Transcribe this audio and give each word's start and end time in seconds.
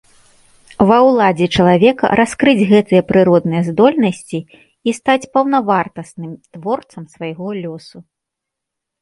Ва 0.91 0.95
ўладзе 1.07 1.47
чалавека 1.59 2.05
раскрыць 2.19 2.63
гэтыя 2.71 3.01
прыродныя 3.11 3.61
здольнасці 3.69 4.39
і 4.41 4.89
стаць 4.99 5.19
паўнавартасным 5.37 6.33
творцам 6.57 7.03
свайго 7.15 7.45
лёсу. 7.61 7.97